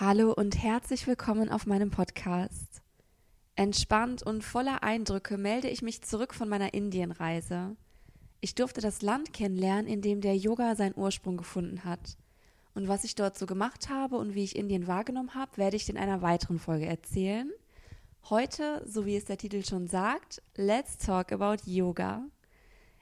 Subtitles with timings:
[0.00, 2.82] Hallo und herzlich willkommen auf meinem Podcast.
[3.56, 7.74] Entspannt und voller Eindrücke melde ich mich zurück von meiner Indienreise.
[8.40, 12.16] Ich durfte das Land kennenlernen, in dem der Yoga seinen Ursprung gefunden hat.
[12.76, 15.88] Und was ich dort so gemacht habe und wie ich Indien wahrgenommen habe, werde ich
[15.88, 17.50] in einer weiteren Folge erzählen.
[18.30, 22.22] Heute, so wie es der Titel schon sagt, Let's Talk About Yoga.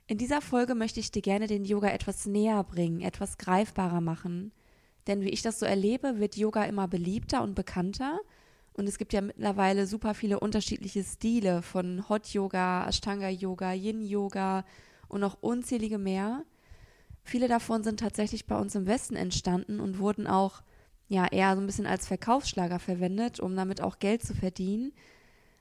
[0.06, 4.50] In dieser Folge möchte ich dir gerne den Yoga etwas näher bringen, etwas greifbarer machen–
[5.06, 8.18] denn wie ich das so erlebe, wird Yoga immer beliebter und bekannter.
[8.74, 14.02] Und es gibt ja mittlerweile super viele unterschiedliche Stile von Hot Yoga, Ashtanga Yoga, Yin
[14.02, 14.64] Yoga
[15.08, 16.44] und noch unzählige mehr.
[17.22, 20.62] Viele davon sind tatsächlich bei uns im Westen entstanden und wurden auch
[21.08, 24.92] ja eher so ein bisschen als Verkaufsschlager verwendet, um damit auch Geld zu verdienen.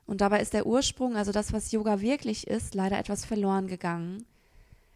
[0.05, 4.25] Und dabei ist der Ursprung, also das, was Yoga wirklich ist, leider etwas verloren gegangen.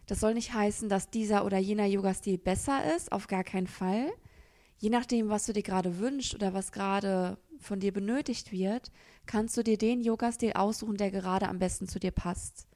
[0.06, 4.10] Das soll nicht heißen, dass dieser oder jener Yoga-Stil besser ist, auf gar keinen Fall
[4.80, 8.90] je nachdem, was du dir gerade wünschst oder was gerade von dir benötigt wird,
[9.26, 12.66] kannst du dir den Yoga-Stil aussuchen, der gerade am besten zu dir passt.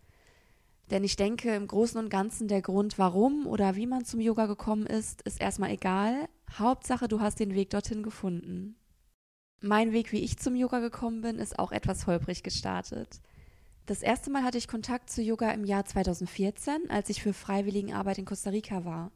[0.90, 4.44] Denn ich denke, im Großen und Ganzen der Grund, warum oder wie man zum Yoga
[4.44, 6.28] gekommen ist, ist erstmal egal.
[6.58, 8.76] Hauptsache, du hast den Weg dorthin gefunden.
[9.62, 13.22] Mein Weg, wie ich zum Yoga gekommen bin, ist auch etwas holprig gestartet.
[13.86, 18.18] Das erste Mal hatte ich Kontakt zu Yoga im Jahr 2014, als ich für Freiwilligenarbeit
[18.18, 19.10] in Costa Rica war.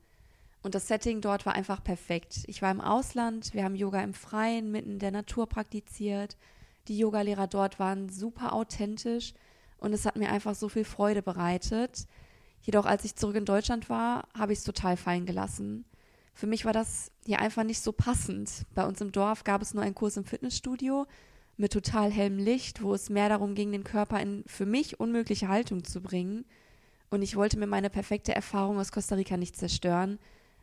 [0.63, 2.45] Und das Setting dort war einfach perfekt.
[2.47, 6.37] Ich war im Ausland, wir haben Yoga im Freien, mitten in der Natur praktiziert.
[6.89, 9.35] Die Yogalehrer dort waren super authentisch
[9.79, 12.07] und es hat mir einfach so viel Freude bereitet.
[12.63, 15.85] Jedoch, als ich zurück in Deutschland war, habe ich es total fallen gelassen.
[16.35, 18.65] Für mich war das hier einfach nicht so passend.
[18.75, 21.07] Bei uns im Dorf gab es nur einen Kurs im Fitnessstudio
[21.57, 25.49] mit total hellem Licht, wo es mehr darum ging, den Körper in für mich unmögliche
[25.49, 26.45] Haltung zu bringen.
[27.11, 30.19] Und ich wollte mir meine perfekte Erfahrung aus Costa Rica nicht zerstören,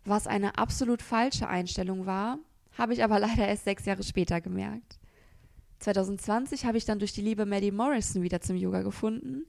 [0.05, 2.39] was eine absolut falsche Einstellung war,
[2.77, 4.99] habe ich aber leider erst sechs Jahre später gemerkt.
[5.79, 9.45] 2020 habe ich dann durch die liebe Maddie Morrison wieder zum Yoga gefunden,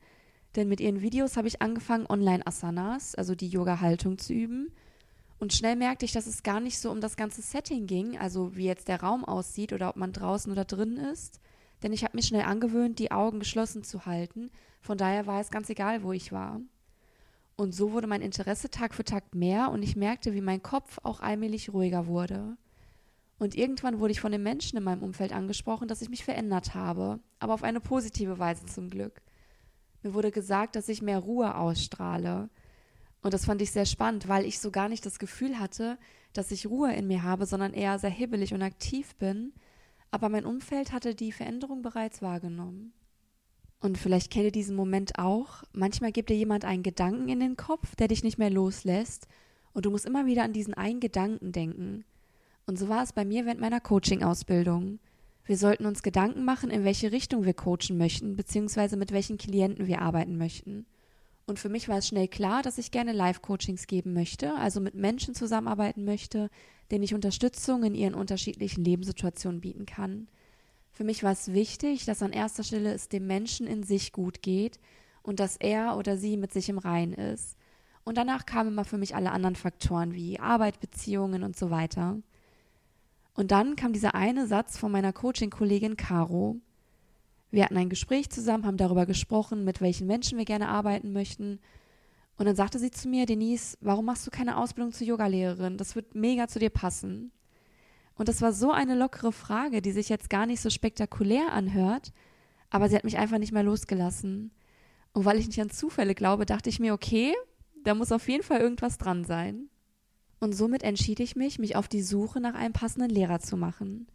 [0.57, 4.73] denn mit ihren Videos habe ich angefangen, Online-Asanas, also die Yoga-Haltung, zu üben.
[5.39, 8.57] Und schnell merkte ich, dass es gar nicht so um das ganze Setting ging, also
[8.57, 11.41] wie jetzt der Raum aussieht oder ob man draußen oder drin ist.
[11.83, 14.51] Denn ich habe mir schnell angewöhnt, die Augen geschlossen zu halten.
[14.81, 16.61] Von daher war es ganz egal, wo ich war.
[17.57, 20.99] Und so wurde mein Interesse Tag für Tag mehr und ich merkte, wie mein Kopf
[21.03, 22.59] auch allmählich ruhiger wurde.
[23.39, 26.75] Und irgendwann wurde ich von den Menschen in meinem Umfeld angesprochen, dass ich mich verändert
[26.75, 29.23] habe, aber auf eine positive Weise zum Glück.
[30.03, 32.49] Mir wurde gesagt, dass ich mehr Ruhe ausstrahle.
[33.23, 35.99] Und das fand ich sehr spannend, weil ich so gar nicht das Gefühl hatte,
[36.33, 39.53] dass ich Ruhe in mir habe, sondern eher sehr hibbelig und aktiv bin.
[40.11, 42.93] Aber mein Umfeld hatte die Veränderung bereits wahrgenommen.
[43.87, 45.63] Und vielleicht kennt ihr diesen Moment auch.
[45.73, 49.29] Manchmal gibt dir jemand einen Gedanken in den Kopf, der dich nicht mehr loslässt.
[49.75, 52.05] Und du musst immer wieder an diesen einen Gedanken denken.
[52.67, 54.99] Und so war es bei mir während meiner Coaching-Ausbildung.
[55.45, 59.87] Wir sollten uns Gedanken machen, in welche Richtung wir coachen möchten, beziehungsweise mit welchen Klienten
[59.87, 60.85] wir arbeiten möchten.
[61.47, 64.97] Und für mich war es schnell klar, dass ich gerne Live-Coachings geben möchte, also mit
[64.97, 66.51] Menschen zusammenarbeiten möchte,
[66.91, 70.27] denen ich Unterstützung in ihren unterschiedlichen Lebenssituationen bieten kann.
[70.97, 74.41] Für mich war es wichtig, dass an erster Stelle es dem Menschen in sich gut
[74.41, 74.81] geht
[75.23, 77.59] und dass er oder sie mit sich im Rein ist.
[78.05, 82.17] Und danach kamen immer für mich alle anderen Faktoren wie Arbeit, Beziehungen und so weiter.
[83.35, 86.57] Und dann kam dieser eine Satz von meiner Coaching-Kollegin Caro.
[87.51, 91.61] Wir hatten ein Gespräch zusammen, haben darüber gesprochen, mit welchen Menschen wir gerne arbeiten möchten.
[92.39, 95.77] Und dann sagte sie zu mir, Denise, warum machst du keine Ausbildung zur Yogalehrerin?
[95.77, 97.33] Das wird mega zu dir passen.
[98.17, 102.13] Und das war so eine lockere Frage, die sich jetzt gar nicht so spektakulär anhört,
[102.71, 104.51] aber sie hat mich einfach nicht mehr losgelassen.
[105.13, 107.35] Und weil ich nicht an Zufälle glaube, dachte ich mir, okay,
[107.85, 109.69] da muss auf jeden Fall irgendwas dran sein.
[110.41, 114.07] Und somit entschied ich mich, mich auf die Suche nach einem passenden Lehrer zu machen.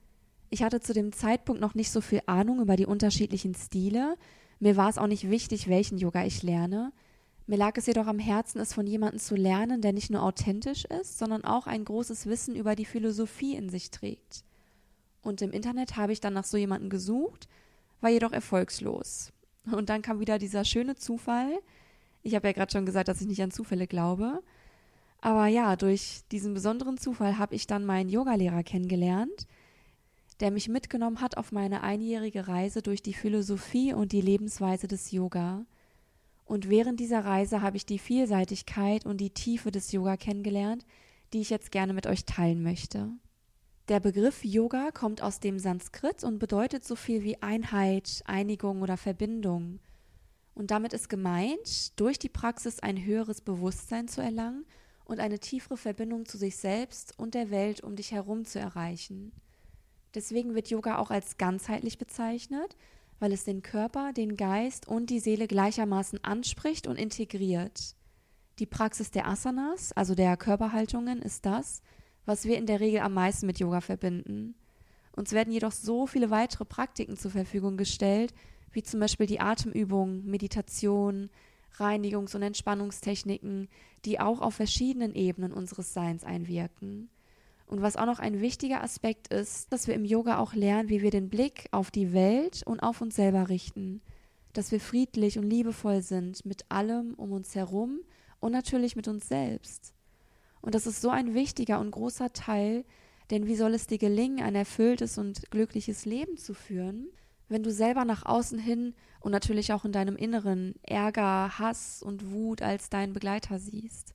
[0.50, 4.18] Ich hatte zu dem Zeitpunkt noch nicht so viel Ahnung über die unterschiedlichen Stile.
[4.60, 6.92] Mir war es auch nicht wichtig, welchen Yoga ich lerne.
[7.48, 10.86] Mir lag es jedoch am Herzen, es von jemandem zu lernen, der nicht nur authentisch
[10.86, 14.44] ist, sondern auch ein großes Wissen über die Philosophie in sich trägt.
[15.22, 17.48] Und im Internet habe ich dann nach so jemandem gesucht,
[18.00, 19.32] war jedoch erfolgslos.
[19.72, 21.52] Und dann kam wieder dieser schöne Zufall.
[22.24, 24.42] Ich habe ja gerade schon gesagt, dass ich nicht an Zufälle glaube.
[25.20, 29.48] Aber ja, durch diesen besonderen Zufall habe ich dann meinen Yogalehrer kennengelernt,
[30.40, 35.12] der mich mitgenommen hat auf meine einjährige Reise durch die Philosophie und die Lebensweise des
[35.12, 35.64] Yoga.
[36.46, 40.86] Und während dieser Reise habe ich die Vielseitigkeit und die Tiefe des Yoga kennengelernt,
[41.34, 43.10] die ich jetzt gerne mit euch teilen möchte.
[43.88, 48.98] Der Begriff Yoga kommt aus dem Sanskrit und bedeutet so viel wie Einheit, Einigung oder
[48.98, 49.80] Verbindung.
[50.54, 54.66] Und damit ist gemeint, durch die Praxis ein höheres Bewusstsein zu erlangen
[55.06, 59.32] und eine tiefere Verbindung zu sich selbst und der Welt um dich herum zu erreichen.
[60.14, 62.76] Deswegen wird Yoga auch als ganzheitlich bezeichnet,
[63.22, 67.96] weil es den Körper, den Geist und die Seele gleichermaßen anspricht und integriert.
[68.58, 71.84] Die Praxis der Asanas, also der Körperhaltungen, ist das,
[72.26, 74.56] was wir in der Regel am meisten mit Yoga verbinden.
[75.16, 78.34] Uns werden jedoch so viele weitere Praktiken zur Verfügung gestellt,
[78.72, 81.30] wie zum Beispiel die Atemübung, Meditation,
[81.78, 83.70] Reinigungs- und Entspannungstechniken,
[84.04, 87.12] die auch auf verschiedenen Ebenen unseres Seins einwirken.
[87.72, 91.02] Und was auch noch ein wichtiger Aspekt ist, dass wir im Yoga auch lernen, wie
[91.02, 94.02] wir den Blick auf die Welt und auf uns selber richten,
[94.52, 98.02] dass wir friedlich und liebevoll sind mit allem um uns herum
[98.42, 99.94] und natürlich mit uns selbst.
[100.60, 102.84] Und das ist so ein wichtiger und großer Teil,
[103.30, 107.08] denn wie soll es dir gelingen, ein erfülltes und glückliches Leben zu führen,
[107.48, 112.34] wenn du selber nach außen hin und natürlich auch in deinem Inneren Ärger, Hass und
[112.34, 114.14] Wut als deinen Begleiter siehst?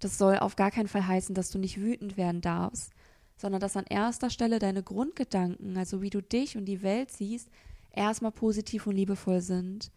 [0.00, 2.92] Das soll auf gar keinen Fall heißen, dass du nicht wütend werden darfst,
[3.36, 7.48] sondern dass an erster Stelle deine Grundgedanken, also wie du dich und die Welt siehst,
[7.92, 9.90] erstmal positiv und liebevoll sind.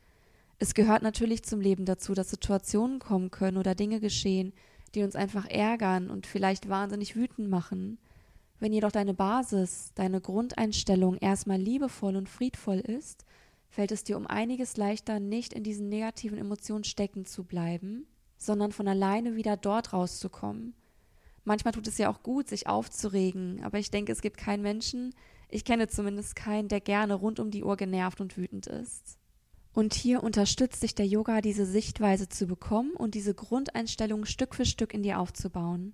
[0.59, 4.53] Es gehört natürlich zum Leben dazu, dass Situationen kommen können oder Dinge geschehen,
[4.93, 7.97] die uns einfach ärgern und vielleicht wahnsinnig wütend machen.
[8.59, 13.25] Wenn jedoch deine Basis, deine Grundeinstellung erstmal liebevoll und friedvoll ist,
[13.69, 18.05] fällt es dir um einiges leichter, nicht in diesen negativen Emotionen stecken zu bleiben,
[18.41, 20.73] sondern von alleine wieder dort rauszukommen.
[21.43, 25.13] Manchmal tut es ja auch gut, sich aufzuregen, aber ich denke, es gibt keinen Menschen,
[25.47, 29.17] ich kenne zumindest keinen, der gerne rund um die Uhr genervt und wütend ist.
[29.73, 34.65] Und hier unterstützt sich der Yoga, diese Sichtweise zu bekommen und diese Grundeinstellung Stück für
[34.65, 35.93] Stück in dir aufzubauen.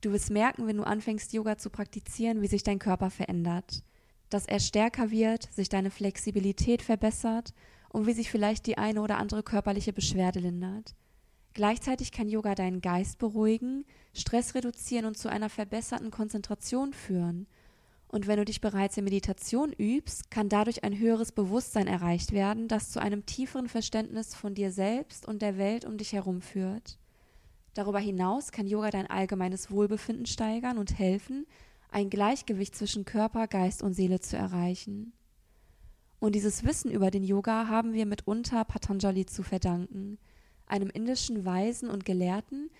[0.00, 3.84] Du wirst merken, wenn du anfängst, Yoga zu praktizieren, wie sich dein Körper verändert.
[4.28, 7.54] Dass er stärker wird, sich deine Flexibilität verbessert
[7.90, 10.94] und wie sich vielleicht die eine oder andere körperliche Beschwerde lindert.
[11.54, 17.46] Gleichzeitig kann Yoga deinen Geist beruhigen, Stress reduzieren und zu einer verbesserten Konzentration führen.
[18.08, 22.66] Und wenn du dich bereits in Meditation übst, kann dadurch ein höheres Bewusstsein erreicht werden,
[22.66, 26.98] das zu einem tieferen Verständnis von dir selbst und der Welt um dich herum führt.
[27.74, 31.46] Darüber hinaus kann Yoga dein allgemeines Wohlbefinden steigern und helfen,
[31.90, 35.12] ein Gleichgewicht zwischen Körper, Geist und Seele zu erreichen.
[36.18, 40.18] Und dieses Wissen über den Yoga haben wir mitunter Patanjali zu verdanken,
[40.70, 42.70] einem indischen Weisen und Gelehrten,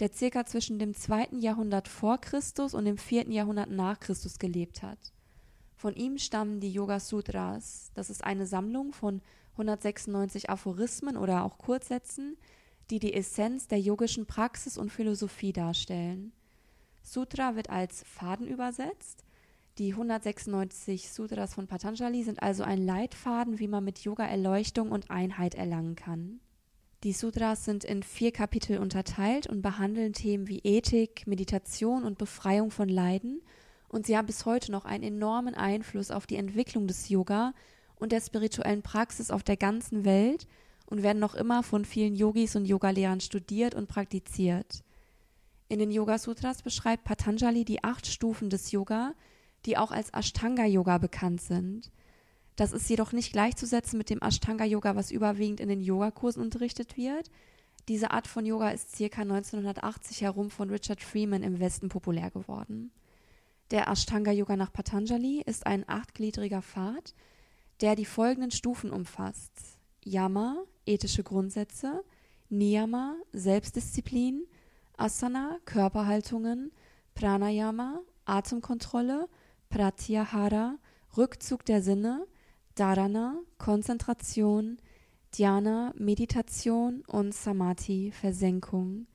[0.00, 4.82] der circa zwischen dem zweiten Jahrhundert vor Christus und dem vierten Jahrhundert nach Christus gelebt
[4.82, 4.98] hat.
[5.76, 7.90] Von ihm stammen die Yoga Sutras.
[7.94, 9.22] Das ist eine Sammlung von
[9.52, 12.36] 196 Aphorismen oder auch Kurzsätzen,
[12.90, 16.32] die die Essenz der yogischen Praxis und Philosophie darstellen.
[17.02, 19.24] Sutra wird als Faden übersetzt.
[19.78, 25.10] Die 196 Sutras von Patanjali sind also ein Leitfaden, wie man mit Yoga Erleuchtung und
[25.10, 26.40] Einheit erlangen kann.
[27.04, 32.72] Die Sutras sind in vier Kapitel unterteilt und behandeln Themen wie Ethik, Meditation und Befreiung
[32.72, 33.40] von Leiden,
[33.86, 37.54] und sie haben bis heute noch einen enormen Einfluss auf die Entwicklung des Yoga
[37.96, 40.48] und der spirituellen Praxis auf der ganzen Welt
[40.86, 44.82] und werden noch immer von vielen Yogis und Yogalehrern studiert und praktiziert.
[45.68, 49.14] In den Yoga Sutras beschreibt Patanjali die acht Stufen des Yoga,
[49.66, 51.90] die auch als Ashtanga Yoga bekannt sind.
[52.58, 56.96] Das ist jedoch nicht gleichzusetzen mit dem Ashtanga Yoga, was überwiegend in den Yogakursen unterrichtet
[56.96, 57.30] wird.
[57.86, 62.90] Diese Art von Yoga ist circa 1980 herum von Richard Freeman im Westen populär geworden.
[63.70, 67.14] Der Ashtanga Yoga nach Patanjali ist ein achtgliedriger Pfad,
[67.80, 72.02] der die folgenden Stufen umfasst: Yama, ethische Grundsätze,
[72.48, 74.48] Niyama, Selbstdisziplin,
[74.96, 76.72] Asana, Körperhaltungen,
[77.14, 79.28] Pranayama, Atemkontrolle,
[79.70, 80.78] Pratyahara,
[81.16, 82.26] Rückzug der Sinne,
[82.78, 84.78] Dharana, Konzentration,
[85.34, 89.08] Dhyana, Meditation und Samadhi, Versenkung.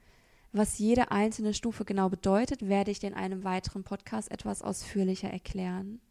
[0.51, 5.29] Was jede einzelne Stufe genau bedeutet, werde ich dir in einem weiteren Podcast etwas ausführlicher
[5.29, 6.01] erklären.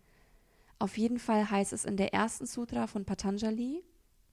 [0.78, 3.84] Auf jeden Fall heißt es in der ersten Sutra von Patanjali,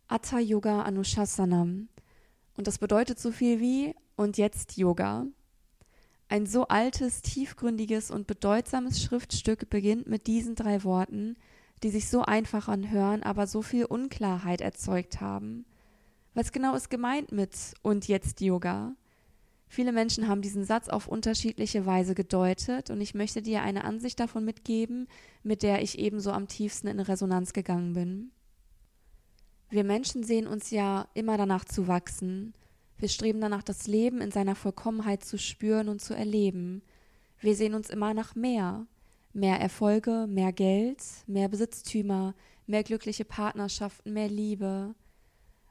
[0.07, 1.89] Atta Yoga Anushasanam.
[2.55, 5.27] Und das bedeutet so viel wie und jetzt Yoga.
[6.29, 11.35] Ein so altes, tiefgründiges und bedeutsames Schriftstück beginnt mit diesen drei Worten,
[11.83, 15.65] die sich so einfach anhören, aber so viel Unklarheit erzeugt haben.
[16.33, 18.95] Was genau ist gemeint mit und jetzt Yoga?
[19.67, 24.19] Viele Menschen haben diesen Satz auf unterschiedliche Weise gedeutet und ich möchte dir eine Ansicht
[24.19, 25.07] davon mitgeben,
[25.43, 28.31] mit der ich ebenso am tiefsten in Resonanz gegangen bin.
[29.69, 32.55] Wir Menschen sehen uns ja immer danach zu wachsen.
[32.97, 36.81] Wir streben danach, das Leben in seiner Vollkommenheit zu spüren und zu erleben.
[37.39, 38.87] Wir sehen uns immer nach mehr.
[39.33, 42.33] Mehr Erfolge, mehr Geld, mehr Besitztümer,
[42.67, 44.95] mehr glückliche Partnerschaften, mehr Liebe.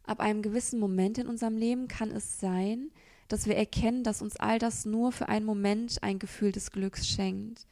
[0.04, 2.90] Ab einem gewissen Moment in unserem Leben kann es sein,
[3.28, 7.06] dass wir erkennen, dass uns all das nur für einen Moment ein Gefühl des Glücks
[7.06, 7.66] schenkt.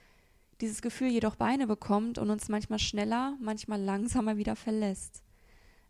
[0.61, 5.23] dieses Gefühl jedoch Beine bekommt und uns manchmal schneller, manchmal langsamer wieder verlässt.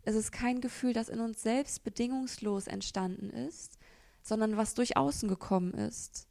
[0.03, 3.77] Es ist kein Gefühl, das in uns selbst bedingungslos entstanden ist,
[4.21, 6.26] sondern was durch außen gekommen ist.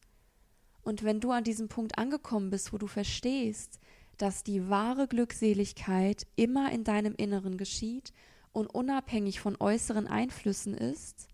[0.87, 3.81] Und wenn du an diesem Punkt angekommen bist, wo du verstehst,
[4.19, 8.13] dass die wahre Glückseligkeit immer in deinem Inneren geschieht
[8.53, 11.27] und unabhängig von äußeren Einflüssen ist,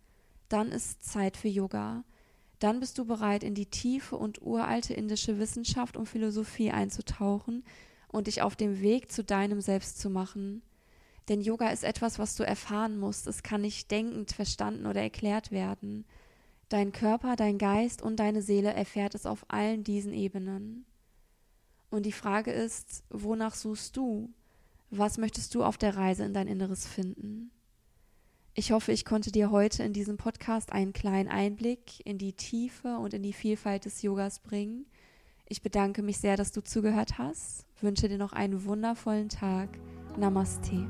[0.49, 2.02] dann ist Zeit für Yoga.
[2.61, 7.62] Dann bist du bereit, in die tiefe und uralte indische Wissenschaft und Philosophie einzutauchen
[8.09, 10.62] und dich auf dem Weg zu deinem Selbst zu machen.
[11.28, 13.26] Denn Yoga ist etwas, was du erfahren musst.
[13.26, 16.06] Es kann nicht denkend, verstanden oder erklärt werden.
[16.73, 20.87] Dein Körper, dein Geist und deine Seele erfährt es auf allen diesen Ebenen.
[21.91, 24.31] Und die Frage ist, wonach suchst du?
[24.88, 27.50] Was möchtest du auf der Reise in dein Inneres finden?
[28.55, 32.97] Ich hoffe, ich konnte dir heute in diesem Podcast einen kleinen Einblick in die Tiefe
[32.97, 34.87] und in die Vielfalt des Yogas bringen.
[35.47, 39.69] Ich bedanke mich sehr, dass du zugehört hast, wünsche dir noch einen wundervollen Tag.
[40.17, 40.88] Namaste.